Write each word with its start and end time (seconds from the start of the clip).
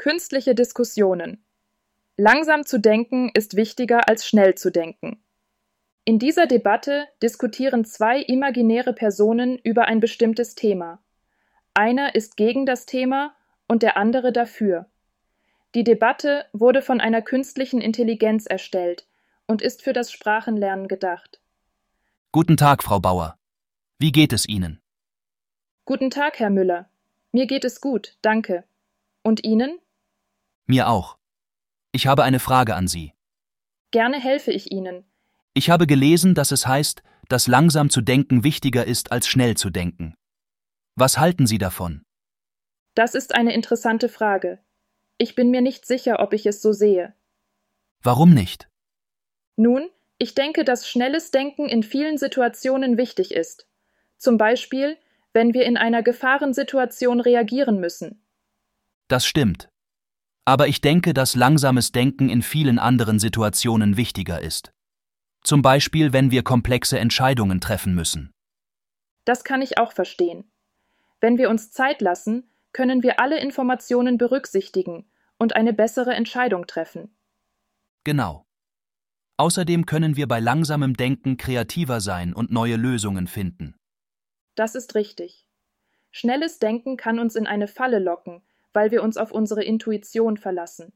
Künstliche 0.00 0.54
Diskussionen. 0.54 1.44
Langsam 2.16 2.64
zu 2.64 2.80
denken 2.80 3.30
ist 3.34 3.54
wichtiger 3.54 4.08
als 4.08 4.26
schnell 4.26 4.54
zu 4.54 4.72
denken. 4.72 5.22
In 6.06 6.18
dieser 6.18 6.46
Debatte 6.46 7.06
diskutieren 7.22 7.84
zwei 7.84 8.22
imaginäre 8.22 8.94
Personen 8.94 9.58
über 9.58 9.88
ein 9.88 10.00
bestimmtes 10.00 10.54
Thema. 10.54 11.02
Einer 11.74 12.14
ist 12.14 12.38
gegen 12.38 12.64
das 12.64 12.86
Thema 12.86 13.34
und 13.68 13.82
der 13.82 13.98
andere 13.98 14.32
dafür. 14.32 14.86
Die 15.74 15.84
Debatte 15.84 16.46
wurde 16.54 16.80
von 16.80 17.02
einer 17.02 17.20
künstlichen 17.20 17.82
Intelligenz 17.82 18.46
erstellt 18.46 19.06
und 19.46 19.60
ist 19.60 19.82
für 19.82 19.92
das 19.92 20.10
Sprachenlernen 20.10 20.88
gedacht. 20.88 21.40
Guten 22.32 22.56
Tag, 22.56 22.82
Frau 22.82 23.00
Bauer. 23.00 23.36
Wie 23.98 24.12
geht 24.12 24.32
es 24.32 24.48
Ihnen? 24.48 24.80
Guten 25.84 26.08
Tag, 26.08 26.38
Herr 26.38 26.48
Müller. 26.48 26.88
Mir 27.32 27.46
geht 27.46 27.66
es 27.66 27.82
gut, 27.82 28.16
danke. 28.22 28.64
Und 29.22 29.44
Ihnen? 29.44 29.78
Mir 30.70 30.88
auch. 30.88 31.18
Ich 31.90 32.06
habe 32.06 32.22
eine 32.22 32.38
Frage 32.38 32.76
an 32.76 32.86
Sie. 32.86 33.12
Gerne 33.90 34.20
helfe 34.20 34.52
ich 34.52 34.70
Ihnen. 34.70 35.04
Ich 35.52 35.68
habe 35.68 35.88
gelesen, 35.88 36.36
dass 36.36 36.52
es 36.52 36.64
heißt, 36.64 37.02
dass 37.28 37.48
langsam 37.48 37.90
zu 37.90 38.00
denken 38.00 38.44
wichtiger 38.44 38.84
ist 38.84 39.10
als 39.10 39.26
schnell 39.26 39.56
zu 39.56 39.70
denken. 39.70 40.14
Was 40.94 41.18
halten 41.18 41.48
Sie 41.48 41.58
davon? 41.58 42.04
Das 42.94 43.16
ist 43.16 43.34
eine 43.34 43.52
interessante 43.52 44.08
Frage. 44.08 44.60
Ich 45.18 45.34
bin 45.34 45.50
mir 45.50 45.60
nicht 45.60 45.86
sicher, 45.86 46.20
ob 46.20 46.34
ich 46.34 46.46
es 46.46 46.62
so 46.62 46.72
sehe. 46.72 47.16
Warum 48.00 48.32
nicht? 48.32 48.68
Nun, 49.56 49.90
ich 50.18 50.36
denke, 50.36 50.62
dass 50.62 50.88
schnelles 50.88 51.32
Denken 51.32 51.68
in 51.68 51.82
vielen 51.82 52.16
Situationen 52.16 52.96
wichtig 52.96 53.32
ist. 53.32 53.66
Zum 54.18 54.38
Beispiel, 54.38 54.96
wenn 55.32 55.52
wir 55.52 55.64
in 55.64 55.76
einer 55.76 56.04
Gefahrensituation 56.04 57.20
reagieren 57.20 57.80
müssen. 57.80 58.24
Das 59.08 59.26
stimmt. 59.26 59.69
Aber 60.44 60.68
ich 60.68 60.80
denke, 60.80 61.14
dass 61.14 61.36
langsames 61.36 61.92
Denken 61.92 62.28
in 62.28 62.42
vielen 62.42 62.78
anderen 62.78 63.18
Situationen 63.18 63.96
wichtiger 63.96 64.40
ist. 64.40 64.72
Zum 65.42 65.62
Beispiel, 65.62 66.12
wenn 66.12 66.30
wir 66.30 66.42
komplexe 66.42 66.98
Entscheidungen 66.98 67.60
treffen 67.60 67.94
müssen. 67.94 68.30
Das 69.24 69.44
kann 69.44 69.62
ich 69.62 69.78
auch 69.78 69.92
verstehen. 69.92 70.50
Wenn 71.20 71.38
wir 71.38 71.50
uns 71.50 71.70
Zeit 71.70 72.00
lassen, 72.00 72.50
können 72.72 73.02
wir 73.02 73.20
alle 73.20 73.40
Informationen 73.40 74.18
berücksichtigen 74.18 75.10
und 75.38 75.56
eine 75.56 75.72
bessere 75.72 76.14
Entscheidung 76.14 76.66
treffen. 76.66 77.14
Genau. 78.04 78.46
Außerdem 79.36 79.86
können 79.86 80.16
wir 80.16 80.28
bei 80.28 80.40
langsamem 80.40 80.94
Denken 80.94 81.36
kreativer 81.36 82.00
sein 82.00 82.34
und 82.34 82.50
neue 82.50 82.76
Lösungen 82.76 83.26
finden. 83.26 83.74
Das 84.54 84.74
ist 84.74 84.94
richtig. 84.94 85.46
Schnelles 86.10 86.58
Denken 86.58 86.96
kann 86.96 87.18
uns 87.18 87.36
in 87.36 87.46
eine 87.46 87.68
Falle 87.68 87.98
locken, 87.98 88.42
weil 88.72 88.90
wir 88.90 89.02
uns 89.02 89.16
auf 89.16 89.32
unsere 89.32 89.62
Intuition 89.62 90.36
verlassen. 90.36 90.92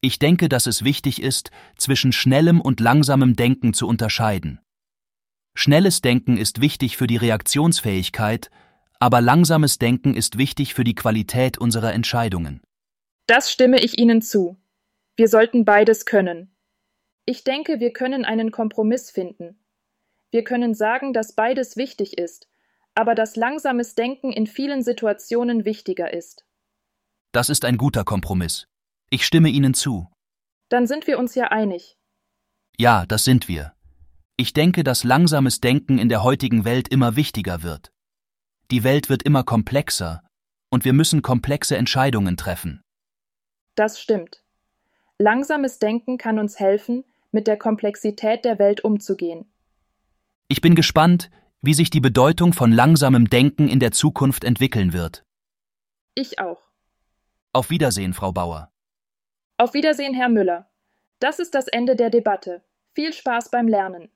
Ich 0.00 0.18
denke, 0.18 0.48
dass 0.48 0.66
es 0.66 0.84
wichtig 0.84 1.20
ist, 1.22 1.50
zwischen 1.76 2.12
schnellem 2.12 2.60
und 2.60 2.80
langsamem 2.80 3.34
Denken 3.34 3.74
zu 3.74 3.88
unterscheiden. 3.88 4.60
Schnelles 5.54 6.02
Denken 6.02 6.36
ist 6.36 6.60
wichtig 6.60 6.96
für 6.96 7.08
die 7.08 7.16
Reaktionsfähigkeit, 7.16 8.50
aber 9.00 9.20
langsames 9.20 9.78
Denken 9.78 10.14
ist 10.14 10.38
wichtig 10.38 10.74
für 10.74 10.84
die 10.84 10.94
Qualität 10.94 11.58
unserer 11.58 11.92
Entscheidungen. 11.92 12.62
Das 13.26 13.50
stimme 13.52 13.80
ich 13.80 13.98
Ihnen 13.98 14.22
zu. 14.22 14.56
Wir 15.16 15.28
sollten 15.28 15.64
beides 15.64 16.06
können. 16.06 16.54
Ich 17.24 17.44
denke, 17.44 17.80
wir 17.80 17.92
können 17.92 18.24
einen 18.24 18.52
Kompromiss 18.52 19.10
finden. 19.10 19.58
Wir 20.30 20.44
können 20.44 20.74
sagen, 20.74 21.12
dass 21.12 21.34
beides 21.34 21.76
wichtig 21.76 22.18
ist, 22.18 22.48
aber 22.94 23.14
dass 23.14 23.36
langsames 23.36 23.94
Denken 23.94 24.32
in 24.32 24.46
vielen 24.46 24.82
Situationen 24.82 25.64
wichtiger 25.64 26.12
ist. 26.12 26.44
Das 27.32 27.50
ist 27.50 27.64
ein 27.64 27.76
guter 27.76 28.04
Kompromiss. 28.04 28.66
Ich 29.10 29.24
stimme 29.24 29.50
Ihnen 29.50 29.74
zu. 29.74 30.10
Dann 30.68 30.86
sind 30.86 31.06
wir 31.06 31.18
uns 31.18 31.34
ja 31.34 31.48
einig. 31.48 31.96
Ja, 32.78 33.06
das 33.06 33.24
sind 33.24 33.48
wir. 33.48 33.74
Ich 34.36 34.52
denke, 34.52 34.84
dass 34.84 35.04
langsames 35.04 35.60
Denken 35.60 35.98
in 35.98 36.08
der 36.08 36.22
heutigen 36.22 36.64
Welt 36.64 36.88
immer 36.88 37.16
wichtiger 37.16 37.62
wird. 37.62 37.90
Die 38.70 38.84
Welt 38.84 39.08
wird 39.08 39.22
immer 39.22 39.42
komplexer, 39.42 40.22
und 40.70 40.84
wir 40.84 40.92
müssen 40.92 41.22
komplexe 41.22 41.76
Entscheidungen 41.76 42.36
treffen. 42.36 42.82
Das 43.74 44.00
stimmt. 44.00 44.42
Langsames 45.18 45.78
Denken 45.78 46.18
kann 46.18 46.38
uns 46.38 46.60
helfen, 46.60 47.04
mit 47.32 47.46
der 47.46 47.56
Komplexität 47.56 48.44
der 48.44 48.58
Welt 48.58 48.84
umzugehen. 48.84 49.50
Ich 50.48 50.60
bin 50.60 50.74
gespannt, 50.74 51.30
wie 51.60 51.74
sich 51.74 51.90
die 51.90 52.00
Bedeutung 52.00 52.52
von 52.52 52.70
langsamem 52.72 53.28
Denken 53.28 53.68
in 53.68 53.80
der 53.80 53.92
Zukunft 53.92 54.44
entwickeln 54.44 54.92
wird. 54.92 55.24
Ich 56.14 56.38
auch. 56.38 56.67
Auf 57.54 57.70
Wiedersehen, 57.70 58.12
Frau 58.12 58.30
Bauer. 58.30 58.70
Auf 59.56 59.72
Wiedersehen, 59.72 60.12
Herr 60.12 60.28
Müller. 60.28 60.70
Das 61.18 61.38
ist 61.38 61.54
das 61.54 61.66
Ende 61.66 61.96
der 61.96 62.10
Debatte. 62.10 62.62
Viel 62.94 63.12
Spaß 63.12 63.50
beim 63.50 63.68
Lernen. 63.68 64.10